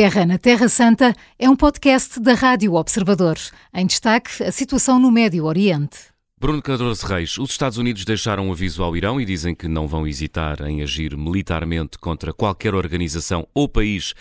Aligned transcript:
Guerra 0.00 0.24
na 0.24 0.38
Terra 0.38 0.66
Santa 0.66 1.14
é 1.38 1.46
um 1.50 1.54
podcast 1.54 2.18
da 2.20 2.32
Rádio 2.32 2.72
Observador. 2.72 3.36
Em 3.74 3.84
destaque, 3.84 4.42
a 4.42 4.50
situação 4.50 4.98
no 4.98 5.10
Médio 5.10 5.44
Oriente. 5.44 5.98
Bruno 6.40 6.62
Cardoso 6.62 7.06
Reis, 7.06 7.36
os 7.36 7.50
Estados 7.50 7.76
Unidos 7.76 8.06
deixaram 8.06 8.48
um 8.48 8.52
aviso 8.52 8.82
ao 8.82 8.96
Irão 8.96 9.20
e 9.20 9.26
dizem 9.26 9.54
que 9.54 9.68
não 9.68 9.86
vão 9.86 10.06
hesitar 10.06 10.62
em 10.62 10.80
agir 10.80 11.14
militarmente 11.18 11.98
contra 11.98 12.32
qualquer 12.32 12.74
organização 12.74 13.46
ou 13.52 13.68
país 13.68 14.14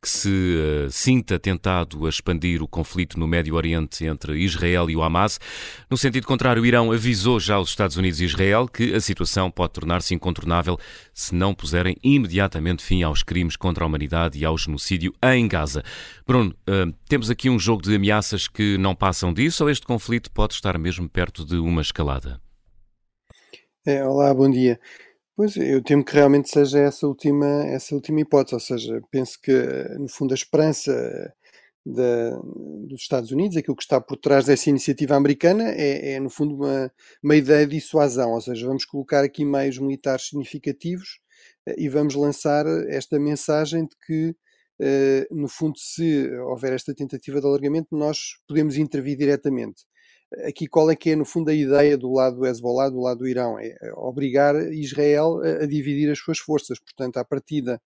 que 0.00 0.08
se 0.08 0.28
uh, 0.28 0.90
sinta 0.90 1.38
tentado 1.38 2.06
a 2.06 2.08
expandir 2.08 2.62
o 2.62 2.68
conflito 2.68 3.18
no 3.18 3.26
Médio 3.26 3.54
Oriente 3.54 4.04
entre 4.04 4.38
Israel 4.38 4.88
e 4.90 4.96
o 4.96 5.02
Hamas. 5.02 5.40
No 5.90 5.96
sentido 5.96 6.26
contrário, 6.26 6.62
o 6.62 6.66
Irão 6.66 6.92
avisou 6.92 7.40
já 7.40 7.58
os 7.58 7.70
Estados 7.70 7.96
Unidos 7.96 8.20
e 8.20 8.24
Israel 8.24 8.68
que 8.68 8.94
a 8.94 9.00
situação 9.00 9.50
pode 9.50 9.72
tornar-se 9.72 10.14
incontornável 10.14 10.78
se 11.12 11.34
não 11.34 11.54
puserem 11.54 11.96
imediatamente 12.02 12.82
fim 12.82 13.02
aos 13.02 13.22
crimes 13.22 13.56
contra 13.56 13.84
a 13.84 13.86
humanidade 13.86 14.38
e 14.38 14.44
ao 14.44 14.56
genocídio 14.56 15.12
em 15.22 15.48
Gaza. 15.48 15.82
Bruno, 16.26 16.54
uh, 16.68 16.92
temos 17.08 17.30
aqui 17.30 17.48
um 17.50 17.58
jogo 17.58 17.82
de 17.82 17.94
ameaças 17.94 18.48
que 18.48 18.76
não 18.78 18.94
passam 18.94 19.32
disso 19.32 19.64
ou 19.64 19.70
este 19.70 19.86
conflito 19.86 20.30
pode 20.30 20.54
estar 20.54 20.78
mesmo 20.78 21.08
perto 21.08 21.44
de 21.44 21.56
uma 21.56 21.82
escalada? 21.82 22.40
É, 23.86 24.04
olá, 24.04 24.34
bom 24.34 24.50
dia. 24.50 24.80
Pois, 25.36 25.54
eu 25.56 25.82
temo 25.82 26.02
que 26.04 26.14
realmente 26.14 26.48
seja 26.48 26.78
essa 26.80 27.06
última, 27.06 27.46
essa 27.66 27.94
última 27.94 28.20
hipótese, 28.20 28.54
ou 28.54 28.60
seja, 28.60 29.02
penso 29.10 29.38
que, 29.40 29.52
no 29.98 30.08
fundo, 30.08 30.32
a 30.32 30.34
esperança 30.34 30.90
da, 31.84 32.30
dos 32.88 33.02
Estados 33.02 33.30
Unidos, 33.30 33.56
aquilo 33.56 33.76
que 33.76 33.82
está 33.82 34.00
por 34.00 34.16
trás 34.16 34.46
dessa 34.46 34.70
iniciativa 34.70 35.14
americana, 35.14 35.64
é, 35.70 36.14
é 36.14 36.20
no 36.20 36.30
fundo, 36.30 36.56
uma, 36.56 36.90
uma 37.22 37.36
ideia 37.36 37.66
de 37.66 37.76
dissuasão, 37.76 38.32
ou 38.32 38.40
seja, 38.40 38.66
vamos 38.66 38.84
colocar 38.86 39.24
aqui 39.24 39.44
meios 39.44 39.78
militares 39.78 40.28
significativos 40.28 41.20
eh, 41.66 41.74
e 41.78 41.88
vamos 41.88 42.14
lançar 42.14 42.66
esta 42.88 43.18
mensagem 43.20 43.84
de 43.84 43.96
que, 44.06 44.34
eh, 44.80 45.26
no 45.30 45.48
fundo, 45.48 45.78
se 45.78 46.30
houver 46.40 46.72
esta 46.72 46.94
tentativa 46.94 47.40
de 47.40 47.46
alargamento, 47.46 47.88
nós 47.96 48.18
podemos 48.48 48.76
intervir 48.78 49.18
diretamente 49.18 49.84
aqui 50.44 50.66
qual 50.66 50.90
é 50.90 50.96
que 50.96 51.10
é, 51.10 51.16
no 51.16 51.24
fundo, 51.24 51.50
a 51.50 51.54
ideia 51.54 51.96
do 51.96 52.12
lado 52.12 52.36
do 52.36 52.46
Hezbollah, 52.46 52.90
do 52.90 53.00
lado 53.00 53.18
do 53.18 53.28
Irão? 53.28 53.58
É, 53.58 53.68
é 53.80 53.92
obrigar 53.94 54.54
Israel 54.72 55.40
a, 55.42 55.64
a 55.64 55.66
dividir 55.66 56.10
as 56.10 56.18
suas 56.18 56.38
forças. 56.38 56.78
Portanto, 56.78 57.18
à 57.18 57.24
partida, 57.24 57.80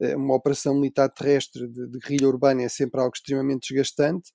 eh, 0.00 0.16
uma 0.16 0.34
operação 0.34 0.74
militar 0.74 1.08
terrestre 1.10 1.66
de, 1.68 1.88
de 1.88 1.98
guerrilha 1.98 2.28
urbana 2.28 2.62
é 2.62 2.68
sempre 2.68 3.00
algo 3.00 3.12
extremamente 3.14 3.68
desgastante. 3.68 4.32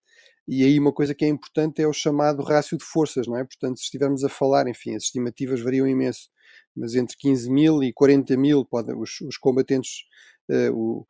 E 0.48 0.64
aí 0.64 0.80
uma 0.80 0.92
coisa 0.94 1.14
que 1.16 1.24
é 1.26 1.28
importante 1.28 1.82
é 1.82 1.88
o 1.88 1.94
chamado 1.94 2.44
rácio 2.44 2.78
de 2.78 2.84
forças, 2.84 3.28
não 3.28 3.38
é? 3.38 3.44
Portanto, 3.44 3.78
se 3.78 3.86
estivermos 3.86 4.24
a 4.24 4.30
falar, 4.30 4.68
enfim, 4.68 4.96
as 4.96 5.04
estimativas 5.04 5.62
variam 5.62 5.88
imenso, 5.88 6.30
mas 6.76 6.96
entre 6.96 7.16
15 7.18 7.50
mil 7.52 7.84
e 7.84 7.94
40 7.94 8.36
mil 8.38 8.66
podem, 8.66 8.96
os, 8.96 9.22
os 9.22 9.38
combatentes, 9.38 10.04
uh, 10.50 10.74
o, 10.74 11.06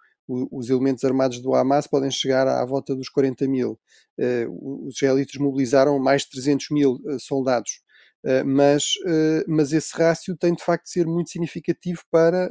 os 0.52 0.70
elementos 0.70 1.04
armados 1.04 1.42
do 1.42 1.54
Hamas 1.54 1.88
podem 1.88 2.12
chegar 2.12 2.48
à 2.48 2.64
volta 2.66 2.96
dos 2.96 3.10
40 3.10 3.48
mil. 3.48 3.80
Eh, 4.18 4.48
os 4.50 4.96
israelitas 4.96 5.36
mobilizaram 5.36 6.00
mais 6.00 6.24
de 6.24 6.32
300 6.32 6.70
mil 6.72 7.00
eh, 7.08 7.18
soldados. 7.20 7.82
Uh, 8.24 8.46
mas, 8.46 8.94
mas 9.48 9.74
esse 9.74 9.98
rácio 9.98 10.38
tem 10.38 10.54
de 10.54 10.64
facto 10.64 10.84
de 10.84 10.92
ser 10.92 11.08
muito 11.08 11.32
significativo 11.32 12.04
para, 12.12 12.48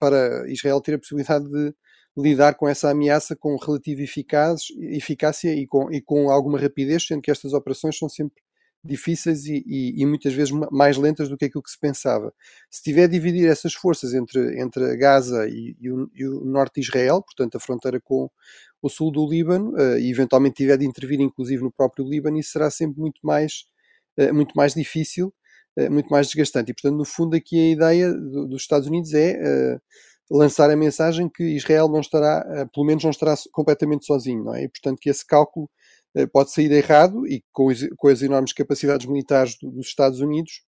para 0.00 0.50
Israel 0.50 0.80
ter 0.80 0.94
a 0.94 0.98
possibilidade 0.98 1.48
de 1.48 1.72
lidar 2.18 2.54
com 2.56 2.68
essa 2.68 2.90
ameaça 2.90 3.36
com 3.36 3.54
relativa 3.56 4.02
eficácia 4.02 5.54
e 5.54 5.64
com, 5.64 5.92
e 5.92 6.00
com 6.02 6.28
alguma 6.28 6.58
rapidez, 6.58 7.06
sendo 7.06 7.22
que 7.22 7.30
estas 7.30 7.52
operações 7.52 7.96
são 7.96 8.08
sempre 8.08 8.42
difíceis 8.84 9.46
e, 9.46 9.62
e, 9.66 10.02
e, 10.02 10.06
muitas 10.06 10.32
vezes 10.32 10.52
mais 10.70 10.96
lentas 10.96 11.28
do 11.28 11.36
que 11.36 11.46
aquilo 11.46 11.62
que 11.62 11.70
se 11.70 11.78
pensava. 11.78 12.32
Se 12.70 12.82
tiver 12.82 13.04
a 13.04 13.08
dividir 13.08 13.48
essas 13.48 13.74
forças 13.74 14.14
entre, 14.14 14.60
entre 14.60 14.96
Gaza 14.96 15.48
e, 15.48 15.76
e, 15.80 15.90
o, 15.90 16.08
o, 16.42 16.44
norte 16.44 16.80
de 16.80 16.86
Israel, 16.86 17.22
portanto 17.22 17.56
a 17.56 17.60
fronteira 17.60 18.00
com 18.00 18.30
o 18.80 18.88
sul 18.88 19.10
do 19.10 19.26
Líbano, 19.28 19.72
uh, 19.72 19.98
e 19.98 20.10
eventualmente 20.10 20.56
tiver 20.56 20.76
de 20.78 20.86
intervir 20.86 21.20
inclusive 21.20 21.62
no 21.62 21.72
próprio 21.72 22.08
Líbano, 22.08 22.38
isso 22.38 22.50
será 22.50 22.70
sempre 22.70 23.00
muito 23.00 23.20
mais, 23.22 23.64
uh, 24.18 24.32
muito 24.32 24.52
mais 24.54 24.74
difícil, 24.74 25.32
uh, 25.78 25.90
muito 25.90 26.08
mais 26.08 26.28
desgastante. 26.28 26.70
E 26.70 26.74
portanto, 26.74 26.96
no 26.96 27.04
fundo, 27.04 27.36
aqui 27.36 27.58
a 27.58 27.72
ideia 27.72 28.12
do, 28.12 28.46
dos 28.46 28.62
Estados 28.62 28.86
Unidos 28.86 29.12
é 29.14 29.78
lançar 30.28 30.68
a 30.70 30.76
mensagem 30.76 31.28
que 31.28 31.44
Israel 31.44 31.88
não 31.88 32.00
estará, 32.00 32.68
pelo 32.74 32.84
menos 32.84 33.04
não 33.04 33.12
estará 33.12 33.34
completamente 33.52 34.04
sozinho, 34.04 34.42
não 34.44 34.54
é? 34.54 34.64
E 34.64 34.68
portanto 34.68 34.98
que 35.00 35.08
esse 35.08 35.24
cálculo 35.24 35.70
pode 36.32 36.52
sair 36.52 36.70
errado 36.72 37.26
e 37.26 37.42
com, 37.52 37.68
com 37.96 38.08
as 38.08 38.22
enormes 38.22 38.52
capacidades 38.52 39.06
militares 39.06 39.56
dos 39.60 39.86
Estados 39.86 40.20
Unidos, 40.20 40.62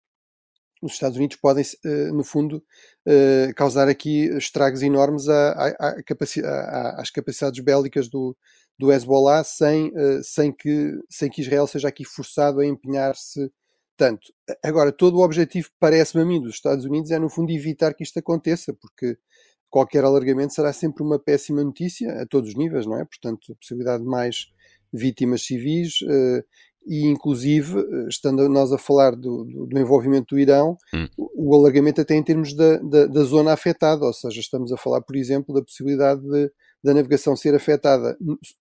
os 0.82 0.94
Estados 0.94 1.18
Unidos 1.18 1.38
podem, 1.38 1.64
eh, 1.86 2.12
no 2.12 2.24
fundo, 2.24 2.64
eh, 3.06 3.52
causar 3.56 3.88
aqui 3.88 4.26
estragos 4.38 4.82
enormes 4.82 5.28
às 5.30 7.10
capacidades 7.12 7.64
bélicas 7.64 8.08
do, 8.10 8.36
do 8.78 8.92
Hezbollah 8.92 9.44
sem, 9.44 9.92
sem, 10.24 10.52
que, 10.52 10.94
sem 11.10 11.30
que 11.30 11.42
Israel 11.42 11.66
seja 11.68 11.88
aqui 11.88 12.06
forçado 12.06 12.60
a 12.60 12.66
empenhar-se 12.66 13.52
tanto. 13.98 14.34
Agora, 14.64 14.92
todo 14.92 15.18
o 15.18 15.24
objetivo, 15.24 15.70
parece-me 15.80 16.24
a 16.24 16.26
mim, 16.26 16.42
dos 16.42 16.56
Estados 16.56 16.86
Unidos 16.86 17.12
é, 17.12 17.20
no 17.20 17.30
fundo, 17.30 17.52
evitar 17.52 17.94
que 17.94 18.04
isto 18.04 18.20
aconteça, 18.20 18.74
porque 18.74 19.18
qualquer 19.70 20.04
alargamento 20.04 20.54
será 20.54 20.72
sempre 20.74 21.04
uma 21.04 21.20
péssima 21.20 21.64
notícia 21.64 22.22
a 22.22 22.26
todos 22.26 22.50
os 22.52 22.56
níveis, 22.56 22.86
não 22.86 23.00
é? 23.00 23.06
Portanto, 23.06 23.54
a 23.54 23.56
possibilidade 23.56 24.04
de 24.04 24.10
mais 24.10 24.48
vítimas 24.94 25.46
civis 25.46 26.02
uh, 26.02 26.44
e 26.86 27.08
inclusive, 27.08 27.80
eh, 27.80 28.08
estando 28.08 28.48
nós 28.48 28.72
a 28.72 28.78
falar 28.78 29.16
do, 29.16 29.44
do, 29.44 29.66
do 29.66 29.80
envolvimento 29.80 30.36
do 30.36 30.40
Irão, 30.40 30.78
hum. 30.94 31.08
o, 31.18 31.56
alargamento 31.56 32.00
até 32.00 32.16
em 32.16 32.24
termos 32.24 32.54
da, 32.54 32.78
da, 32.78 33.08
da, 33.08 33.24
zona 33.24 33.54
afetada, 33.54 34.06
ou 34.06 34.14
seja, 34.14 34.40
estamos 34.40 34.72
a 34.72 34.78
falar, 34.78 35.02
por 35.02 35.16
exemplo, 35.16 35.54
da 35.54 35.64
possibilidade 35.64 36.22
de, 36.22 36.52
da 36.84 36.94
navegação 36.94 37.36
ser 37.36 37.56
afetada 37.56 38.16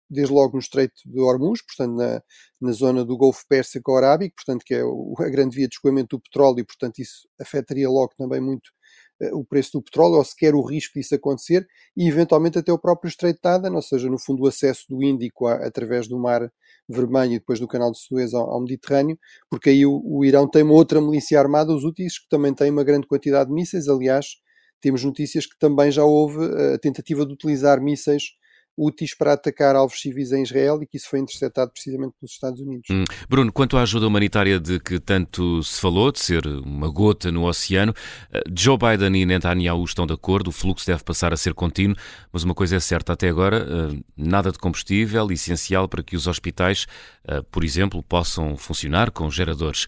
desde 0.09 0.33
logo 0.33 0.55
no 0.55 0.59
Estreito 0.59 0.95
de 1.05 1.21
Hormuz, 1.21 1.61
portanto 1.61 1.97
na, 1.97 2.23
na 2.59 2.73
zona 2.73 3.05
do 3.05 3.15
Golfo 3.15 3.45
Pérsico 3.47 3.95
Arábico, 3.95 4.37
portanto 4.37 4.65
que 4.65 4.75
é 4.75 4.81
a 5.21 5.29
grande 5.29 5.55
via 5.55 5.69
de 5.69 5.75
escoamento 5.75 6.17
do 6.17 6.23
petróleo 6.23 6.61
e 6.61 6.65
portanto 6.65 7.01
isso 7.01 7.29
afetaria 7.39 7.89
logo 7.91 8.13
também 8.17 8.41
muito 8.41 8.71
eh, 8.71 8.84
o 9.33 9.45
preço 9.45 9.73
do 9.73 9.83
petróleo, 9.83 10.17
ou 10.17 10.25
sequer 10.25 10.55
o 10.55 10.63
risco 10.63 10.99
disso 10.99 11.15
acontecer, 11.15 11.67
e 11.97 12.09
eventualmente 12.09 12.59
até 12.59 12.73
o 12.73 12.79
próprio 12.79 13.09
Estreito 13.09 13.41
de 13.43 13.49
Aden, 13.49 13.75
ou 13.75 13.83
seja, 13.83 14.09
no 14.09 14.19
fundo 14.19 14.43
o 14.43 14.47
acesso 14.47 14.85
do 14.89 15.03
Índico 15.03 15.47
a, 15.47 15.67
através 15.67 16.09
do 16.09 16.19
Mar 16.19 16.51
Vermelho 16.89 17.33
e 17.33 17.39
depois 17.39 17.59
do 17.59 17.69
Canal 17.69 17.91
de 17.91 17.99
Suez 17.99 18.35
ao, 18.35 18.51
ao 18.51 18.61
Mediterrâneo, 18.61 19.19
porque 19.49 19.71
aí 19.71 19.87
o, 19.87 20.03
o, 20.05 20.25
Irão 20.25 20.49
tem 20.49 20.63
uma 20.63 20.75
outra 20.75 21.01
milícia 21.01 21.39
armada, 21.39 21.73
os 21.73 21.85
úteis, 21.85 22.19
que 22.19 22.29
também 22.29 22.53
tem 22.53 22.71
uma 22.71 22.85
grande 22.85 23.07
quantidade 23.07 23.49
de 23.49 23.55
mísseis, 23.55 23.89
aliás, 23.89 24.27
temos 24.81 25.03
notícias 25.03 25.47
que 25.47 25.59
também 25.59 25.91
já 25.91 26.05
houve 26.05 26.45
eh, 26.45 26.75
a 26.75 26.79
tentativa 26.79 27.25
de 27.25 27.33
utilizar 27.33 27.81
mísseis 27.81 28.25
úteis 28.77 29.15
para 29.15 29.33
atacar 29.35 29.77
alvos 29.77 30.01
civis 30.01 30.33
em 30.33 30.43
Israel 30.43 30.83
e 30.83 30.87
que 30.87 30.97
isso 30.97 31.09
foi 31.09 31.21
interceptado 31.21 31.71
precisamente 31.71 32.15
pelos 32.19 32.33
Estados 32.33 32.61
Unidos. 32.61 32.89
Hum. 32.91 33.05
Bruno, 33.29 33.53
quanto 33.53 33.77
à 33.77 33.83
ajuda 33.83 34.07
humanitária 34.07 34.59
de 34.59 34.81
que 34.81 34.99
tanto 34.99 35.63
se 35.63 35.81
falou, 35.81 36.11
de 36.11 36.21
ser 36.21 36.47
uma 36.47 36.89
gota 36.89 37.31
no 37.31 37.47
oceano, 37.47 37.95
eh, 38.33 38.43
Joe 38.57 38.77
Biden 38.77 39.23
e 39.23 39.27
Netanyahu 39.27 39.85
estão 39.85 40.07
de 40.07 40.13
acordo, 40.13 40.49
o 40.49 40.53
fluxo 40.53 40.87
deve 40.87 41.05
passar 41.05 41.33
a 41.33 41.37
ser 41.37 41.55
contínuo, 41.55 41.97
mas 42.33 42.43
uma 42.43 42.55
coisa 42.55 42.77
é 42.77 42.81
certa 42.81 43.13
até 43.13 43.29
agora, 43.29 43.59
eh, 43.59 43.99
nada 44.17 44.51
de 44.51 44.59
combustível, 44.59 45.31
essencial 45.31 45.89
para 45.89 46.03
que 46.03 46.17
os 46.17 46.27
hospitais, 46.27 46.87
eh, 47.27 47.43
por 47.51 47.65
exemplo, 47.65 48.03
possam 48.03 48.57
funcionar 48.57 49.11
com 49.11 49.31
geradores. 49.31 49.87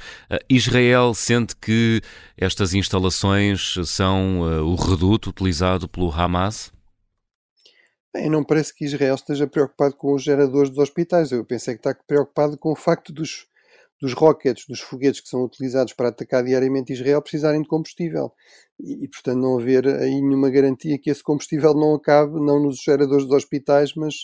Israel 0.49 1.15
sente 1.15 1.57
que 1.57 2.01
estas 2.37 2.75
instalações 2.75 3.75
são 3.85 4.41
o 4.41 4.75
reduto 4.75 5.31
utilizado 5.31 5.89
pelo 5.89 6.13
Hamas? 6.13 6.76
Bem, 8.17 8.31
não 8.31 8.43
parece 8.43 8.75
que 8.75 8.87
Israel 8.87 9.15
esteja 9.15 9.47
preocupado 9.47 9.95
com 9.95 10.15
os 10.15 10.23
geradores 10.23 10.71
dos 10.71 10.79
hospitais. 10.79 11.31
Eu 11.33 11.45
pensei 11.45 11.75
que 11.75 11.81
está 11.81 11.95
preocupado 12.07 12.57
com 12.57 12.73
o 12.73 12.75
facto 12.75 13.13
dos, 13.13 13.47
dos 14.01 14.15
rockets, 14.15 14.65
dos 14.67 14.81
foguetes 14.81 15.21
que 15.21 15.29
são 15.29 15.45
utilizados 15.45 15.93
para 15.93 16.09
atacar 16.09 16.43
diariamente 16.43 16.95
Israel, 16.95 17.21
precisarem 17.21 17.61
de 17.61 17.69
combustível. 17.69 18.33
E, 18.81 19.05
e, 19.05 19.09
portanto, 19.09 19.39
não 19.39 19.59
haver 19.59 19.87
aí 19.87 20.19
nenhuma 20.23 20.49
garantia 20.49 20.99
que 20.99 21.11
esse 21.11 21.23
combustível 21.23 21.75
não 21.75 21.95
acabe, 21.95 22.41
não 22.41 22.59
nos 22.59 22.79
geradores 22.79 23.27
dos 23.27 23.37
hospitais, 23.37 23.93
mas, 23.95 24.15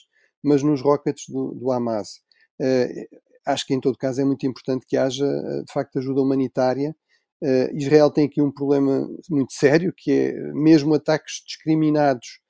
mas 0.42 0.62
nos 0.62 0.80
rockets 0.80 1.24
do, 1.28 1.52
do 1.52 1.70
Hamas. 1.70 2.22
Uh, 2.58 3.18
acho 3.44 3.66
que, 3.66 3.74
em 3.74 3.80
todo 3.80 3.98
caso, 3.98 4.22
é 4.22 4.24
muito 4.24 4.46
importante 4.46 4.86
que 4.88 4.96
haja, 4.96 5.26
eh, 5.26 5.64
de 5.66 5.72
facto, 5.72 5.98
ajuda 5.98 6.22
humanitária. 6.22 6.96
Uh, 7.42 7.76
Israel 7.76 8.10
tem 8.10 8.24
aqui 8.24 8.40
um 8.40 8.50
problema 8.50 9.06
muito 9.28 9.52
sério, 9.52 9.92
que 9.94 10.12
é 10.12 10.32
mesmo 10.54 10.94
ataques 10.94 11.42
discriminados 11.46 12.41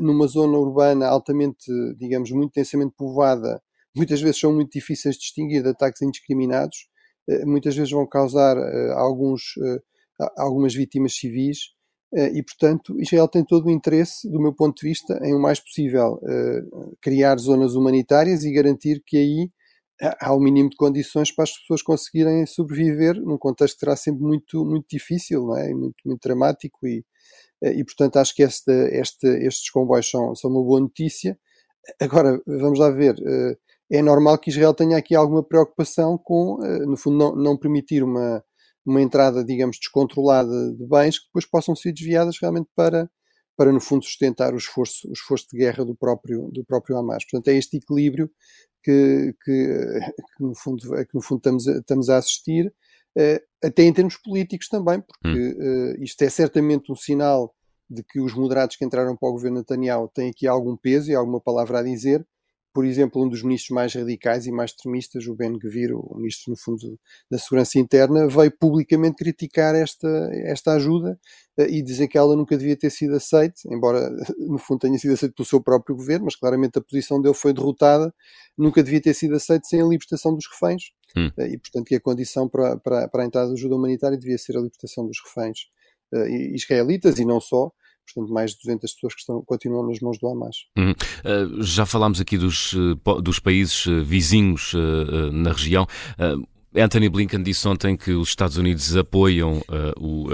numa 0.00 0.26
zona 0.26 0.58
urbana 0.58 1.06
altamente, 1.06 1.70
digamos, 1.98 2.30
muito 2.30 2.52
densamente 2.54 2.94
povoada, 2.96 3.62
muitas 3.96 4.20
vezes 4.20 4.40
são 4.40 4.52
muito 4.52 4.72
difíceis 4.72 5.14
de 5.16 5.20
distinguir 5.20 5.62
de 5.62 5.68
ataques 5.68 6.02
indiscriminados, 6.02 6.88
eh, 7.28 7.44
muitas 7.44 7.76
vezes 7.76 7.92
vão 7.92 8.06
causar 8.06 8.56
eh, 8.56 8.92
alguns, 8.94 9.42
algumas 10.36 10.74
vítimas 10.74 11.14
civis 11.16 11.74
e, 12.32 12.40
portanto, 12.44 12.96
Israel 13.00 13.26
tem 13.26 13.44
todo 13.44 13.66
o 13.66 13.70
interesse, 13.70 14.30
do 14.30 14.40
meu 14.40 14.54
ponto 14.54 14.80
de 14.80 14.88
vista, 14.88 15.18
em 15.24 15.34
o 15.34 15.40
mais 15.40 15.58
possível 15.58 16.20
criar 17.02 17.36
zonas 17.40 17.74
humanitárias 17.74 18.44
e 18.44 18.52
garantir 18.52 19.02
que 19.04 19.16
aí 19.16 19.50
há 20.20 20.32
o 20.32 20.40
mínimo 20.40 20.70
de 20.70 20.76
condições 20.76 21.32
para 21.32 21.44
as 21.44 21.58
pessoas 21.58 21.82
conseguirem 21.82 22.46
sobreviver 22.46 23.20
num 23.20 23.38
contexto 23.38 23.74
que 23.74 23.80
será 23.80 23.96
sempre 23.96 24.22
muito, 24.22 24.64
muito 24.64 24.86
difícil, 24.88 25.46
não 25.46 25.56
é? 25.56 25.72
muito, 25.72 25.96
muito 26.04 26.20
dramático 26.22 26.86
e, 26.86 27.04
e 27.72 27.84
portanto 27.84 28.16
acho 28.16 28.34
que 28.34 28.42
este, 28.42 28.72
este, 28.92 29.26
estes 29.26 29.70
comboios 29.70 30.10
são, 30.10 30.34
são 30.34 30.50
uma 30.50 30.62
boa 30.62 30.80
notícia. 30.80 31.38
Agora, 32.00 32.40
vamos 32.46 32.78
lá 32.78 32.90
ver, 32.90 33.16
é 33.90 34.02
normal 34.02 34.38
que 34.38 34.50
Israel 34.50 34.74
tenha 34.74 34.96
aqui 34.96 35.14
alguma 35.14 35.42
preocupação 35.42 36.18
com, 36.18 36.58
no 36.86 36.96
fundo, 36.96 37.18
não, 37.18 37.36
não 37.36 37.58
permitir 37.58 38.02
uma, 38.02 38.42
uma 38.84 39.00
entrada, 39.00 39.44
digamos, 39.44 39.78
descontrolada 39.78 40.72
de 40.72 40.86
bens 40.86 41.18
que 41.18 41.26
depois 41.26 41.46
possam 41.46 41.74
ser 41.74 41.92
desviadas 41.92 42.36
realmente 42.40 42.68
para, 42.76 43.10
para 43.56 43.72
no 43.72 43.80
fundo, 43.80 44.04
sustentar 44.04 44.52
o 44.52 44.58
esforço, 44.58 45.08
o 45.08 45.12
esforço 45.12 45.46
de 45.50 45.58
guerra 45.58 45.84
do 45.84 45.94
próprio, 45.96 46.50
do 46.52 46.64
próprio 46.64 46.96
Hamas. 46.96 47.24
Portanto, 47.24 47.48
é 47.48 47.56
este 47.56 47.78
equilíbrio 47.78 48.30
que, 48.82 49.34
que, 49.42 50.00
que 50.36 50.44
no, 50.44 50.54
fundo, 50.54 50.82
que 50.82 51.14
no 51.14 51.22
fundo 51.22 51.38
estamos, 51.38 51.66
estamos 51.66 52.10
a 52.10 52.18
assistir, 52.18 52.72
até 53.62 53.82
em 53.84 53.92
termos 53.92 54.16
políticos 54.16 54.68
também, 54.68 55.00
porque 55.00 55.38
hum. 55.58 56.02
isto 56.02 56.22
é 56.22 56.30
certamente 56.30 56.90
um 56.90 56.96
sinal 56.96 57.54
de 57.88 58.02
que 58.02 58.20
os 58.20 58.34
moderados 58.34 58.76
que 58.76 58.84
entraram 58.84 59.16
para 59.16 59.28
o 59.28 59.32
governo 59.32 59.58
Netanyahu 59.58 60.08
têm 60.08 60.30
aqui 60.30 60.46
algum 60.46 60.76
peso 60.76 61.10
e 61.10 61.14
alguma 61.14 61.40
palavra 61.40 61.80
a 61.80 61.82
dizer. 61.82 62.26
Por 62.72 62.84
exemplo, 62.84 63.22
um 63.24 63.28
dos 63.28 63.40
ministros 63.44 63.70
mais 63.70 63.94
radicais 63.94 64.46
e 64.46 64.50
mais 64.50 64.72
extremistas, 64.72 65.28
o 65.28 65.34
Ben 65.36 65.56
Gvir, 65.56 65.94
o 65.94 66.16
ministro, 66.16 66.50
no 66.50 66.56
fundo, 66.56 66.98
da 67.30 67.38
Segurança 67.38 67.78
Interna, 67.78 68.26
veio 68.26 68.50
publicamente 68.50 69.14
criticar 69.14 69.76
esta, 69.76 70.08
esta 70.44 70.72
ajuda 70.72 71.16
eh, 71.56 71.68
e 71.68 71.82
dizer 71.82 72.08
que 72.08 72.18
ela 72.18 72.34
nunca 72.34 72.58
devia 72.58 72.76
ter 72.76 72.90
sido 72.90 73.14
aceita, 73.14 73.60
embora, 73.70 74.10
no 74.38 74.58
fundo, 74.58 74.80
tenha 74.80 74.98
sido 74.98 75.14
aceita 75.14 75.32
pelo 75.36 75.46
seu 75.46 75.62
próprio 75.62 75.94
governo, 75.94 76.24
mas 76.24 76.34
claramente 76.34 76.76
a 76.76 76.82
posição 76.82 77.22
dele 77.22 77.34
foi 77.34 77.52
derrotada, 77.52 78.12
nunca 78.58 78.82
devia 78.82 79.00
ter 79.00 79.14
sido 79.14 79.36
aceita 79.36 79.64
sem 79.66 79.80
a 79.80 79.84
libertação 79.86 80.34
dos 80.34 80.46
reféns. 80.50 80.90
Hum. 81.16 81.30
Eh, 81.36 81.52
e, 81.52 81.58
portanto, 81.58 81.86
que 81.86 81.94
a 81.94 82.00
condição 82.00 82.48
para, 82.48 82.76
para, 82.76 83.08
para 83.08 83.22
a 83.22 83.26
entrada 83.26 83.48
de 83.48 83.54
ajuda 83.54 83.76
humanitária 83.76 84.18
devia 84.18 84.38
ser 84.38 84.56
a 84.56 84.60
libertação 84.60 85.06
dos 85.06 85.18
reféns 85.24 85.66
uh, 86.12 86.26
israelitas 86.54 87.18
e 87.18 87.24
não 87.24 87.40
só, 87.40 87.70
portanto, 88.06 88.32
mais 88.32 88.52
de 88.52 88.58
200 88.64 88.92
pessoas 88.94 89.14
que 89.14 89.20
estão, 89.20 89.42
continuam 89.44 89.86
nas 89.86 90.00
mãos 90.00 90.18
do 90.18 90.28
Hamas. 90.28 90.56
Uhum. 90.76 90.92
Uh, 90.92 91.62
já 91.62 91.86
falámos 91.86 92.20
aqui 92.20 92.36
dos, 92.36 92.74
dos 93.22 93.38
países 93.38 93.84
vizinhos 94.04 94.74
uh, 94.74 95.32
na 95.32 95.52
região. 95.52 95.86
Uh, 96.18 96.46
Anthony 96.76 97.08
Blinken 97.08 97.42
disse 97.42 97.68
ontem 97.68 97.96
que 97.96 98.12
os 98.12 98.30
Estados 98.30 98.56
Unidos 98.56 98.96
apoiam 98.96 99.62
o 99.96 100.28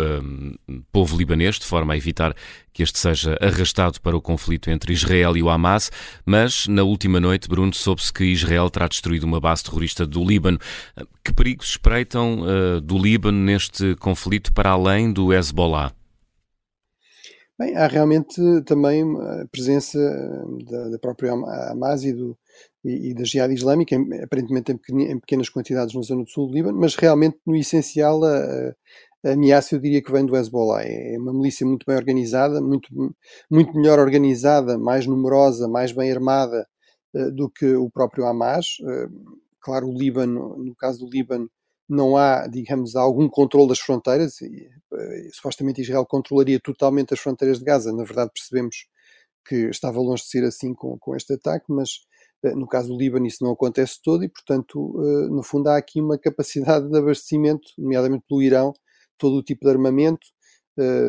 povo 0.91 1.17
libanês 1.17 1.59
de 1.59 1.67
forma 1.67 1.93
a 1.93 1.97
evitar 1.97 2.35
que 2.73 2.83
este 2.83 2.99
seja 2.99 3.37
arrastado 3.41 4.01
para 4.01 4.17
o 4.17 4.23
conflito 4.23 4.71
entre 4.71 4.93
Israel 4.93 5.37
e 5.37 5.43
o 5.43 5.51
Hamas, 5.51 5.91
mas 6.25 6.67
na 6.67 6.83
última 6.83 7.21
noite, 7.21 7.49
Bruno, 7.49 7.75
soube-se 7.75 8.13
que 8.13 8.25
Israel 8.25 8.71
terá 8.71 8.89
destruído 8.89 9.25
uma 9.25 9.41
base 9.41 9.65
terrorista 9.65 10.07
do 10.07 10.25
Líbano. 10.25 10.59
Que 11.23 11.33
perigos 11.33 11.71
espreitam 11.71 12.41
do 12.83 12.97
Líbano 12.97 13.39
neste 13.39 13.95
conflito 13.97 14.53
para 14.53 14.71
além 14.71 15.13
do 15.13 15.35
Hezbollah? 15.35 15.93
Bem, 17.61 17.77
há 17.77 17.87
realmente 17.87 18.41
também 18.65 19.03
a 19.03 19.47
presença 19.53 19.99
da, 20.67 20.89
da 20.89 20.99
própria 20.99 21.33
Hamas 21.33 22.05
e, 22.05 22.13
do, 22.15 22.35
e, 22.83 23.11
e 23.11 23.15
da 23.15 23.23
Jihad 23.23 23.53
Islâmica, 23.53 23.95
aparentemente 24.25 24.73
em, 24.91 25.21
pequenas 25.21 25.51
quantidades 25.51 25.95
na 25.95 26.01
zona 26.01 26.25
do 26.25 26.31
sul 26.31 26.47
do 26.47 26.55
Líbano, 26.55 26.81
mas 26.81 26.95
realmente 26.95 27.37
no 27.47 27.55
essencial 27.55 28.25
a, 28.25 28.75
a 29.27 29.33
ameaça 29.33 29.75
eu 29.75 29.79
diria 29.79 30.03
que 30.03 30.11
vem 30.11 30.25
do 30.25 30.35
Hezbollah. 30.35 30.85
É, 30.85 31.17
é 31.17 31.19
uma 31.19 31.35
milícia 31.35 31.67
muito 31.67 31.85
bem 31.87 31.97
organizada, 31.97 32.63
muito, 32.63 32.89
muito 33.51 33.77
melhor 33.77 33.99
organizada, 33.99 34.79
mais 34.79 35.05
numerosa, 35.05 35.69
mais 35.69 35.93
bem 35.93 36.11
armada 36.11 36.67
uh, 37.15 37.31
do 37.31 37.51
que 37.51 37.75
o 37.75 37.91
próprio 37.91 38.25
Hamas. 38.25 38.79
Uh, 38.81 39.37
claro, 39.61 39.87
o 39.87 39.93
Líbano, 39.93 40.57
no 40.57 40.75
caso 40.75 41.01
do 41.01 41.11
Líbano, 41.11 41.47
não 41.91 42.17
há, 42.17 42.47
digamos, 42.47 42.95
algum 42.95 43.29
controle 43.29 43.69
das 43.69 43.81
fronteiras. 43.81 44.41
E, 44.41 44.71
eh, 44.95 45.29
supostamente 45.33 45.83
Israel 45.83 46.07
controlaria 46.07 46.61
totalmente 46.61 47.13
as 47.13 47.21
fronteiras 47.21 47.59
de 47.59 47.65
Gaza. 47.65 47.93
Na 47.93 48.05
verdade, 48.05 48.31
percebemos 48.33 48.87
que 49.45 49.57
estava 49.71 49.99
longe 50.01 50.23
de 50.23 50.29
ser 50.29 50.45
assim 50.45 50.73
com, 50.73 50.97
com 50.99 51.17
este 51.17 51.35
ataque, 51.35 51.67
mas 51.69 52.01
eh, 52.45 52.55
no 52.55 52.69
caso 52.69 52.89
do 52.89 52.97
Líbano 52.97 53.27
isso 53.27 53.43
não 53.43 53.53
acontece 53.53 54.01
todo 54.03 54.25
e, 54.25 54.29
portanto, 54.29 54.95
eh, 55.03 55.29
no 55.31 55.43
fundo 55.43 55.69
há 55.69 55.77
aqui 55.77 56.01
uma 56.01 56.17
capacidade 56.19 56.89
de 56.89 56.97
abastecimento, 56.97 57.69
nomeadamente 57.77 58.25
pelo 58.29 58.43
Irão, 58.43 58.73
todo 59.19 59.37
o 59.37 59.43
tipo 59.43 59.65
de 59.67 59.71
armamento 59.73 60.27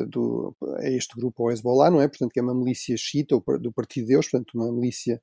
do, 0.09 0.53
a 0.79 0.89
este 0.89 1.15
grupo, 1.15 1.43
ao 1.43 1.51
Hezbollah, 1.51 1.89
não 1.89 2.01
é? 2.01 2.07
Portanto, 2.07 2.31
que 2.33 2.39
é 2.41 2.43
uma 2.43 2.53
milícia 2.53 2.97
xiita 2.97 3.41
do 3.61 3.71
Partido 3.71 4.03
de 4.05 4.13
Deus, 4.13 4.27
portanto, 4.27 4.51
uma 4.53 4.69
milícia 4.69 5.21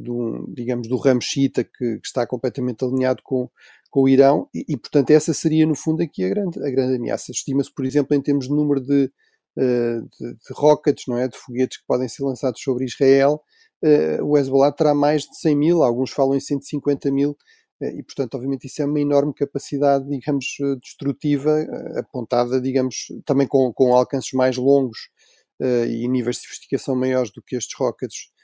do, 0.00 0.46
digamos, 0.54 0.86
do 0.86 0.96
ramo 0.96 1.20
xiita 1.20 1.64
que, 1.64 1.98
que, 1.98 2.06
está 2.06 2.24
completamente 2.26 2.84
alinhado 2.84 3.22
com, 3.24 3.50
com 3.96 4.02
o 4.02 4.08
Irão, 4.10 4.46
e, 4.54 4.62
e, 4.68 4.76
portanto 4.76 5.10
essa 5.10 5.32
seria 5.32 5.64
no 5.64 5.74
fundo 5.74 6.02
aqui 6.02 6.22
a 6.22 6.28
grande, 6.28 6.62
a 6.62 6.70
grande 6.70 6.96
ameaça. 6.96 7.32
Estima-se, 7.32 7.72
por 7.74 7.82
exemplo, 7.82 8.14
em 8.14 8.20
termos 8.20 8.46
de 8.46 8.54
número 8.54 8.78
de, 8.78 9.10
uh, 9.56 10.02
de, 10.02 10.34
de, 10.34 10.52
rockets, 10.52 11.04
não 11.08 11.16
é? 11.16 11.26
de 11.26 11.34
foguetes 11.38 11.78
que 11.78 11.86
podem 11.86 12.06
ser 12.06 12.22
lançados 12.22 12.60
sobre 12.60 12.84
Israel, 12.84 13.40
uh, 13.82 14.22
o 14.22 14.36
Hezbollah 14.36 14.70
terá 14.70 14.94
mais 14.94 15.22
de 15.22 15.34
100 15.38 15.56
mil, 15.56 15.82
alguns 15.82 16.10
falam 16.10 16.36
em 16.36 16.40
150 16.40 17.10
mil, 17.10 17.30
uh, 17.30 17.86
e 17.86 18.02
portanto 18.02 18.34
obviamente 18.34 18.66
isso 18.66 18.82
é 18.82 18.84
uma 18.84 19.00
enorme 19.00 19.32
capacidade, 19.32 20.06
digamos, 20.06 20.44
destrutiva, 20.82 21.66
apontada, 21.96 22.60
digamos, 22.60 23.06
também 23.24 23.46
com, 23.46 23.72
com 23.72 23.94
alcances 23.94 24.32
mais 24.34 24.58
longos 24.58 25.08
e 25.88 26.06
níveis 26.06 26.36
de 26.36 26.42
sofisticação 26.42 26.94
maiores 26.94 27.32
do 27.32 27.40
que 27.40 27.56
estes 27.56 27.74
rockets 27.78 28.26
eh, 28.26 28.35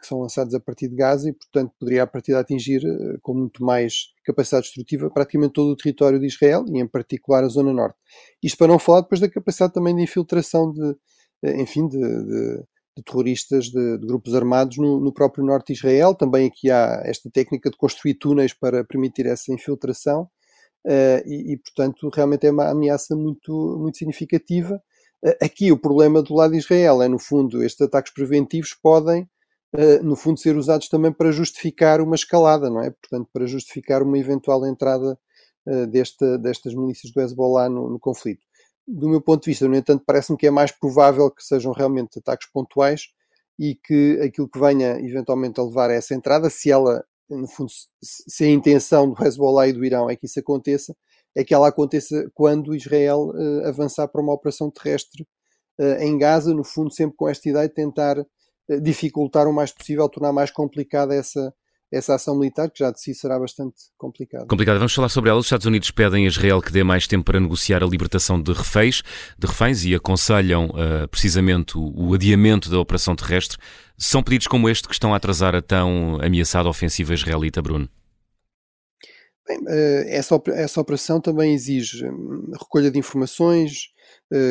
que 0.00 0.06
são 0.06 0.20
lançados 0.20 0.54
a 0.54 0.60
partir 0.60 0.88
de 0.88 0.96
Gaza 0.96 1.28
e, 1.28 1.32
portanto, 1.32 1.72
poderia 1.78 2.02
a 2.02 2.06
partir 2.06 2.32
de 2.32 2.38
atingir 2.38 2.82
uh, 2.84 3.18
com 3.20 3.34
muito 3.34 3.64
mais 3.64 4.12
capacidade 4.24 4.64
destrutiva 4.64 5.10
praticamente 5.10 5.52
todo 5.52 5.70
o 5.70 5.76
território 5.76 6.18
de 6.18 6.26
Israel 6.26 6.64
e, 6.68 6.80
em 6.80 6.86
particular, 6.86 7.44
a 7.44 7.48
zona 7.48 7.72
norte. 7.72 7.96
Isto 8.42 8.58
para 8.58 8.68
não 8.68 8.78
falar 8.78 9.02
depois 9.02 9.20
da 9.20 9.28
capacidade 9.28 9.74
também 9.74 9.94
de 9.94 10.02
infiltração 10.02 10.72
de, 10.72 10.82
uh, 10.82 11.60
enfim, 11.60 11.86
de, 11.86 11.98
de, 11.98 12.64
de 12.96 13.04
terroristas, 13.04 13.66
de, 13.66 13.98
de, 13.98 14.06
grupos 14.06 14.34
armados 14.34 14.78
no, 14.78 14.98
no, 14.98 15.12
próprio 15.12 15.44
norte 15.44 15.68
de 15.68 15.78
Israel. 15.78 16.14
Também 16.14 16.48
aqui 16.48 16.70
há 16.70 17.02
esta 17.04 17.30
técnica 17.30 17.70
de 17.70 17.76
construir 17.76 18.14
túneis 18.14 18.54
para 18.54 18.82
permitir 18.84 19.26
essa 19.26 19.52
infiltração 19.52 20.28
e, 21.24 21.52
e, 21.52 21.56
portanto, 21.58 22.10
realmente 22.12 22.44
é 22.44 22.50
uma 22.50 22.68
ameaça 22.68 23.14
muito, 23.14 23.78
muito 23.78 23.96
significativa. 23.98 24.82
Aqui 25.40 25.70
o 25.70 25.78
problema 25.78 26.20
do 26.20 26.34
lado 26.34 26.50
de 26.50 26.58
Israel 26.58 27.00
é, 27.00 27.06
no 27.06 27.20
fundo, 27.20 27.62
estes 27.62 27.80
ataques 27.86 28.12
preventivos 28.12 28.74
podem 28.74 29.22
uh, 29.22 29.26
no 30.02 30.16
fundo, 30.16 30.38
ser 30.38 30.56
usados 30.56 30.88
também 30.88 31.12
para 31.12 31.32
justificar 31.32 32.00
uma 32.00 32.14
escalada, 32.14 32.68
não 32.68 32.82
é? 32.82 32.90
Portanto, 32.90 33.28
para 33.32 33.46
justificar 33.46 34.02
uma 34.02 34.18
eventual 34.18 34.66
entrada 34.66 35.18
uh, 35.66 35.86
desta, 35.86 36.38
destas 36.38 36.74
milícias 36.74 37.12
do 37.12 37.20
Hezbollah 37.20 37.68
no, 37.68 37.88
no, 37.88 37.98
conflito. 37.98 38.42
Do 38.86 39.08
meu 39.08 39.20
ponto 39.20 39.44
de 39.44 39.50
vista, 39.50 39.66
no 39.66 39.74
entanto, 39.74 40.02
parece-me 40.06 40.36
que 40.36 40.46
é 40.46 40.50
mais 40.50 40.70
provável 40.72 41.30
que 41.30 41.42
sejam 41.42 41.72
realmente 41.72 42.18
ataques 42.18 42.48
pontuais 42.50 43.08
e 43.58 43.74
que 43.74 44.20
aquilo 44.22 44.48
que 44.48 44.58
venha 44.58 44.98
eventualmente 45.00 45.60
a 45.60 45.64
levar 45.64 45.90
a 45.90 45.94
essa 45.94 46.14
entrada, 46.14 46.50
se 46.50 46.70
ela, 46.70 47.04
no 47.30 47.46
fundo, 47.46 47.70
se 48.02 48.44
a 48.44 48.50
intenção 48.50 49.10
do 49.10 49.24
Hezbollah 49.24 49.68
e 49.68 49.72
do 49.72 49.84
Irão 49.84 50.10
é 50.10 50.16
que 50.16 50.26
isso 50.26 50.38
aconteça, 50.40 50.94
é 51.34 51.44
que 51.44 51.54
ela 51.54 51.68
aconteça 51.68 52.30
quando 52.34 52.74
Israel 52.74 53.30
uh, 53.30 53.66
avançar 53.66 54.08
para 54.08 54.20
uma 54.20 54.34
operação 54.34 54.70
terrestre 54.70 55.26
uh, 55.80 56.02
em 56.02 56.18
Gaza, 56.18 56.52
no 56.52 56.64
fundo, 56.64 56.92
sempre 56.92 57.16
com 57.16 57.28
esta 57.28 57.48
ideia 57.48 57.68
de 57.68 57.74
tentar 57.74 58.18
eh, 58.18 58.26
dificultar 58.80 59.46
o 59.46 59.52
mais 59.52 59.72
possível, 59.72 60.08
tornar 60.08 60.32
mais 60.32 60.50
complicada 60.50 61.14
essa, 61.14 61.52
essa 61.92 62.14
ação 62.14 62.38
militar, 62.38 62.70
que 62.70 62.78
já 62.78 62.90
de 62.90 63.00
si 63.00 63.14
será 63.14 63.38
bastante 63.38 63.74
complicada. 63.98 64.46
Complicada. 64.46 64.78
Vamos 64.78 64.94
falar 64.94 65.10
sobre 65.10 65.28
ela. 65.28 65.38
Os 65.38 65.46
Estados 65.46 65.66
Unidos 65.66 65.90
pedem 65.90 66.24
a 66.24 66.28
Israel 66.28 66.62
que 66.62 66.72
dê 66.72 66.82
mais 66.82 67.06
tempo 67.06 67.24
para 67.24 67.38
negociar 67.38 67.82
a 67.82 67.86
libertação 67.86 68.40
de 68.40 68.52
reféns, 68.52 69.02
de 69.38 69.46
reféns 69.46 69.84
e 69.84 69.94
aconselham 69.94 70.66
uh, 70.70 71.06
precisamente 71.08 71.76
o, 71.76 71.92
o, 71.94 72.14
adiamento 72.14 72.70
da 72.70 72.80
operação 72.80 73.14
terrestre. 73.14 73.58
São 73.98 74.22
pedidos 74.22 74.46
como 74.46 74.68
este 74.68 74.88
que 74.88 74.94
estão 74.94 75.12
a 75.12 75.18
atrasar 75.18 75.54
a 75.54 75.60
tão 75.60 76.18
ameaçada 76.22 76.68
ofensiva 76.68 77.12
israelita, 77.12 77.60
Bruno? 77.60 77.88
Bem, 79.46 79.58
uh, 79.58 80.08
essa, 80.08 80.40
essa 80.48 80.80
operação 80.80 81.20
também 81.20 81.52
exige 81.52 82.08
hum, 82.08 82.52
recolha 82.58 82.90
de 82.90 82.98
informações, 82.98 83.90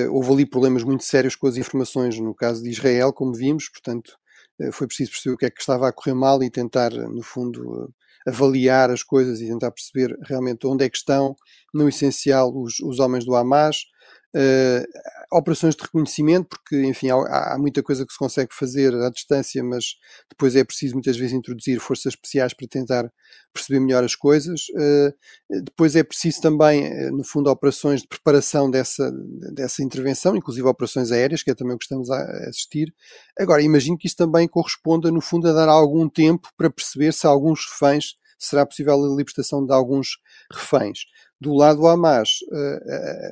houve 0.09 0.31
ali 0.31 0.45
problemas 0.45 0.83
muito 0.83 1.03
sérios 1.03 1.35
com 1.35 1.47
as 1.47 1.57
informações 1.57 2.17
no 2.19 2.35
caso 2.35 2.61
de 2.61 2.69
Israel, 2.69 3.11
como 3.13 3.33
vimos, 3.33 3.69
portanto 3.69 4.17
uh, 4.59 4.71
foi 4.71 4.87
preciso 4.87 5.11
perceber 5.11 5.35
o 5.35 5.37
que 5.37 5.45
é 5.45 5.49
que 5.49 5.59
estava 5.59 5.87
a 5.87 5.93
correr 5.93 6.13
mal 6.13 6.43
e 6.43 6.49
tentar, 6.49 6.91
no 6.91 7.23
fundo, 7.23 7.93
avaliar 8.27 8.91
as 8.91 9.03
coisas 9.03 9.41
e 9.41 9.47
tentar 9.47 9.71
perceber 9.71 10.15
realmente 10.23 10.67
onde 10.67 10.85
é 10.85 10.89
que 10.89 10.97
estão, 10.97 11.35
no 11.73 11.89
essencial, 11.89 12.55
os, 12.55 12.79
os 12.79 12.99
homens 12.99 13.25
do 13.25 13.35
Hamas, 13.35 13.85
Uh, 14.33 14.85
operações 15.31 15.75
de 15.75 15.83
reconhecimento, 15.83 16.47
porque, 16.49 16.83
enfim, 16.85 17.09
há, 17.09 17.53
há, 17.53 17.57
muita 17.57 17.81
coisa 17.81 18.05
que 18.05 18.11
se 18.11 18.19
consegue 18.19 18.53
fazer 18.53 18.93
à 18.95 19.09
distância, 19.09 19.63
mas 19.63 19.95
depois 20.29 20.55
é 20.55 20.63
preciso 20.63 20.93
muitas 20.93 21.17
vezes 21.17 21.33
introduzir 21.33 21.79
forças 21.79 22.13
especiais 22.13 22.53
para 22.53 22.67
tentar 22.67 23.11
perceber 23.53 23.79
melhor 23.79 24.03
as 24.03 24.15
coisas. 24.15 24.67
Uh, 24.69 25.63
depois 25.63 25.95
é 25.95 26.03
preciso 26.03 26.41
também, 26.41 26.85
uh, 26.87 27.15
no 27.15 27.23
fundo, 27.23 27.49
operações 27.49 28.01
de 28.01 28.07
preparação 28.07 28.69
dessa, 28.69 29.11
dessa 29.53 29.81
intervenção, 29.83 30.35
inclusive 30.35 30.67
operações 30.67 31.11
aéreas, 31.11 31.43
que 31.43 31.51
é 31.51 31.55
também 31.55 31.75
o 31.75 31.77
que 31.77 31.85
estamos 31.85 32.09
a 32.09 32.21
assistir. 32.49 32.93
Agora, 33.39 33.61
imagino 33.61 33.97
que 33.97 34.07
isto 34.07 34.17
também 34.17 34.47
corresponda, 34.47 35.11
no 35.11 35.21
fundo, 35.21 35.47
a 35.47 35.53
dar 35.53 35.69
algum 35.69 36.09
tempo 36.09 36.49
para 36.57 36.69
perceber 36.69 37.13
se 37.13 37.25
alguns 37.25 37.65
reféns 37.69 38.15
será 38.43 38.65
possível 38.65 38.93
a 38.93 39.17
libertação 39.17 39.65
de 39.65 39.73
alguns 39.73 40.17
reféns. 40.51 41.05
Do 41.39 41.53
lado 41.53 41.87
Hamas, 41.87 42.39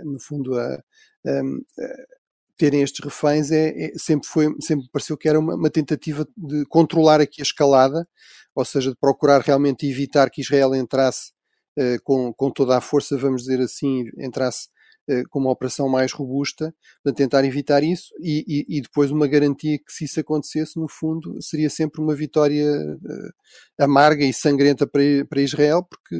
no 0.03 0.19
fundo, 0.19 0.57
a, 0.57 0.81
terem 2.59 2.81
estes 2.81 3.03
reféns 3.03 3.51
é, 3.51 3.69
é, 3.85 3.91
sempre 3.97 4.27
foi 4.27 4.53
sempre 4.59 4.89
pareceu 4.91 5.17
que 5.17 5.29
era 5.29 5.39
uma, 5.39 5.55
uma, 5.55 5.69
tentativa 5.69 6.27
de 6.35 6.65
controlar 6.65 7.21
aqui 7.21 7.41
a 7.41 7.43
escalada, 7.43 8.05
ou 8.53 8.65
seja, 8.65 8.91
de 8.91 8.97
procurar 8.97 9.39
realmente 9.39 9.89
evitar 9.89 10.29
que 10.29 10.41
Israel 10.41 10.75
entrasse 10.75 11.31
uh, 11.77 12.03
com, 12.03 12.33
com 12.33 12.51
toda 12.51 12.77
a 12.77 12.81
força, 12.81 13.17
vamos 13.17 13.43
dizer 13.43 13.61
assim, 13.61 14.03
entrasse 14.17 14.67
com 15.29 15.39
uma 15.39 15.51
operação 15.51 15.89
mais 15.89 16.11
robusta, 16.11 16.73
para 17.03 17.13
tentar 17.13 17.43
evitar 17.45 17.83
isso, 17.83 18.13
e, 18.19 18.43
e, 18.47 18.77
e, 18.77 18.81
depois 18.81 19.11
uma 19.11 19.27
garantia 19.27 19.77
que 19.77 19.91
se 19.91 20.05
isso 20.05 20.19
acontecesse, 20.19 20.79
no 20.79 20.87
fundo, 20.87 21.41
seria 21.41 21.69
sempre 21.69 22.01
uma 22.01 22.15
vitória 22.15 22.65
uh, 22.65 23.83
amarga 23.83 24.23
e 24.23 24.33
sangrenta 24.33 24.85
para, 24.87 25.01
para 25.29 25.41
Israel, 25.41 25.83
porque 25.83 26.15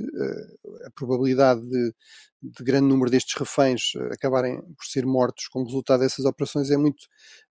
a 0.86 0.92
probabilidade 0.92 1.62
de 1.62 1.94
de 2.42 2.64
grande 2.64 2.88
número 2.88 3.12
destes 3.12 3.36
reféns 3.38 3.92
eh, 3.96 4.14
acabarem 4.14 4.62
por 4.62 4.86
ser 4.86 5.06
mortos 5.06 5.48
como 5.48 5.66
resultado 5.66 6.00
dessas 6.00 6.26
operações 6.26 6.72
é 6.72 6.78
muito 6.78 7.02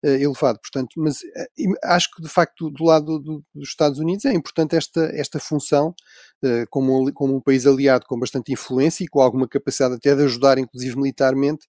uh, 0.04 0.08
elevado. 0.08 0.58
Portanto, 0.60 0.94
mas 0.96 1.20
uh, 1.20 1.74
acho 1.84 2.08
que 2.14 2.22
de 2.22 2.28
facto 2.28 2.70
do 2.70 2.84
lado 2.84 3.18
do, 3.18 3.44
dos 3.54 3.68
Estados 3.68 3.98
Unidos 3.98 4.24
é 4.24 4.32
importante 4.32 4.76
esta, 4.76 5.04
esta 5.14 5.38
função 5.38 5.94
uh, 6.42 6.66
como, 6.70 7.12
como 7.12 7.36
um 7.36 7.40
país 7.40 7.66
aliado 7.66 8.06
com 8.06 8.18
bastante 8.18 8.52
influência 8.52 9.04
e 9.04 9.08
com 9.08 9.20
alguma 9.20 9.46
capacidade 9.46 9.94
até 9.94 10.14
de 10.14 10.24
ajudar, 10.24 10.58
inclusive 10.58 10.96
militarmente, 10.96 11.66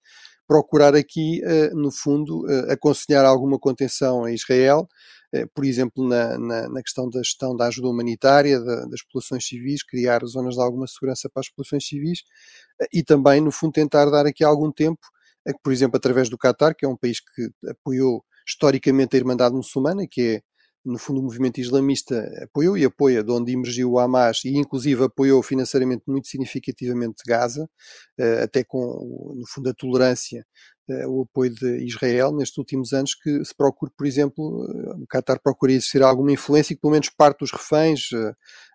procurar 0.47 0.95
aqui, 0.95 1.41
no 1.73 1.91
fundo, 1.91 2.43
aconselhar 2.71 3.23
alguma 3.23 3.59
contenção 3.59 4.23
a 4.23 4.31
Israel, 4.31 4.89
por 5.53 5.63
exemplo, 5.65 6.07
na, 6.07 6.37
na, 6.37 6.69
na, 6.69 6.81
questão 6.81 7.09
da 7.09 7.19
gestão 7.19 7.55
da 7.55 7.67
ajuda 7.67 7.87
humanitária, 7.89 8.59
da, 8.59 8.85
das 8.85 9.03
populações 9.03 9.45
civis, 9.45 9.83
criar 9.83 10.25
zonas 10.25 10.55
de 10.55 10.61
alguma 10.61 10.87
segurança 10.87 11.29
para 11.29 11.41
as 11.41 11.49
populações 11.49 11.85
civis, 11.87 12.23
e 12.93 13.03
também, 13.03 13.41
no 13.41 13.51
fundo, 13.51 13.73
tentar 13.73 14.09
dar 14.09 14.25
aqui 14.25 14.43
algum 14.43 14.71
tempo, 14.71 15.01
por 15.63 15.73
exemplo, 15.73 15.97
através 15.97 16.29
do 16.29 16.37
Qatar, 16.37 16.75
que 16.75 16.85
é 16.85 16.89
um 16.89 16.97
país 16.97 17.19
que 17.19 17.49
apoiou 17.69 18.23
historicamente 18.47 19.15
a 19.15 19.19
Irmandade 19.19 19.55
Muçulmana, 19.55 20.05
que 20.09 20.21
é, 20.21 20.41
no 20.85 20.97
fundo, 20.97 21.19
o 21.19 21.23
movimento 21.23 21.59
islamista 21.59 22.27
apoiou 22.43 22.77
e 22.77 22.85
apoia 22.85 23.23
de 23.23 23.31
onde 23.31 23.51
emergiu 23.51 23.91
o 23.91 23.99
Hamas 23.99 24.43
e, 24.45 24.57
inclusive, 24.57 25.03
apoiou 25.03 25.43
financeiramente 25.43 26.03
muito 26.07 26.27
significativamente 26.27 27.23
Gaza, 27.27 27.69
eh, 28.17 28.43
até 28.43 28.63
com, 28.63 29.35
no 29.35 29.45
fundo, 29.47 29.69
a 29.69 29.73
tolerância 29.73 30.39
eh, 30.39 30.43
o 31.07 31.23
apoio 31.23 31.53
de 31.53 31.85
Israel 31.85 32.31
nestes 32.35 32.57
últimos 32.57 32.93
anos 32.93 33.15
que 33.15 33.43
se 33.43 33.55
procure, 33.55 33.91
por 33.97 34.05
exemplo, 34.07 34.65
eh, 34.69 35.03
o 35.03 35.07
Qatar 35.07 35.39
procura 35.41 35.71
exercer 35.71 36.01
alguma 36.01 36.31
influência 36.31 36.73
e 36.73 36.75
que 36.75 36.81
pelo 36.81 36.93
menos 36.93 37.09
parte 37.09 37.39
dos 37.39 37.51
reféns, 37.51 38.09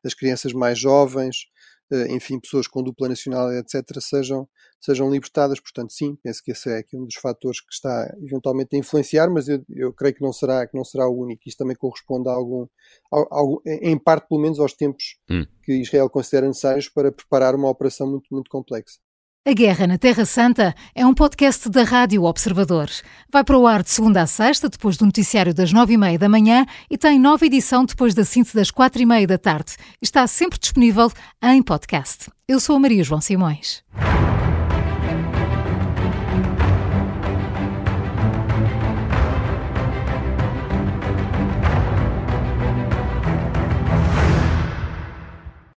as 0.04 0.14
crianças 0.14 0.52
mais 0.52 0.78
jovens, 0.78 1.46
eh, 1.92 2.12
enfim, 2.12 2.40
pessoas 2.40 2.66
com 2.66 2.82
dupla 2.82 3.08
nacionalidade, 3.08 3.76
etc., 3.76 4.00
sejam, 4.00 4.48
sejam 4.80 5.10
libertadas. 5.10 5.60
Portanto, 5.60 5.92
sim, 5.92 6.16
penso 6.22 6.42
que 6.42 6.52
esse 6.52 6.70
é 6.70 6.78
aqui 6.78 6.96
um 6.96 7.04
dos 7.04 7.16
fatores 7.16 7.60
que 7.60 7.72
está 7.72 8.12
eventualmente 8.22 8.74
a 8.74 8.78
influenciar, 8.78 9.30
mas 9.30 9.48
eu, 9.48 9.62
eu 9.68 9.92
creio 9.92 10.14
que 10.14 10.22
não 10.22 10.32
será, 10.32 10.66
que 10.66 10.76
não 10.76 10.84
será 10.84 11.06
o 11.06 11.16
único. 11.16 11.42
Isto 11.46 11.58
também 11.58 11.76
corresponde 11.76 12.28
a 12.28 12.32
algum, 12.32 12.66
a, 13.12 13.18
a, 13.18 13.42
em 13.66 13.98
parte, 13.98 14.28
pelo 14.28 14.40
menos, 14.40 14.58
aos 14.58 14.72
tempos 14.72 15.18
hum. 15.30 15.46
que 15.62 15.74
Israel 15.74 16.08
considera 16.08 16.46
necessários 16.46 16.88
para 16.88 17.12
preparar 17.12 17.54
uma 17.54 17.68
operação 17.68 18.10
muito, 18.10 18.26
muito 18.32 18.50
complexa. 18.50 18.98
A 19.46 19.52
Guerra 19.52 19.86
na 19.86 19.98
Terra 19.98 20.24
Santa 20.24 20.74
é 20.94 21.04
um 21.04 21.12
podcast 21.12 21.68
da 21.68 21.82
Rádio 21.82 22.24
Observador. 22.24 22.88
Vai 23.30 23.44
para 23.44 23.58
o 23.58 23.66
ar 23.66 23.82
de 23.82 23.90
segunda 23.90 24.22
a 24.22 24.26
sexta, 24.26 24.70
depois 24.70 24.96
do 24.96 25.04
noticiário 25.04 25.52
das 25.52 25.70
nove 25.70 25.92
e 25.92 25.98
meia 25.98 26.18
da 26.18 26.30
manhã 26.30 26.64
e 26.90 26.96
tem 26.96 27.20
nova 27.20 27.44
edição 27.44 27.84
depois 27.84 28.14
da 28.14 28.24
síntese 28.24 28.56
das 28.56 28.70
quatro 28.70 29.02
e 29.02 29.04
meia 29.04 29.26
da 29.26 29.36
tarde. 29.36 29.76
Está 30.00 30.26
sempre 30.26 30.58
disponível 30.58 31.12
em 31.42 31.62
podcast. 31.62 32.30
Eu 32.48 32.58
sou 32.58 32.76
a 32.76 32.80
Maria 32.80 33.04
João 33.04 33.20
Simões. 33.20 33.84